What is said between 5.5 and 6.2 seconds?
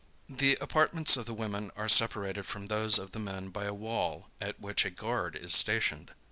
stationed.